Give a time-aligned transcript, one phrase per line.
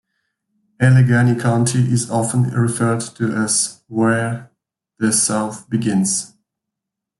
[0.79, 4.49] Allegany County is often referred to as Where
[4.97, 6.33] the South Begins.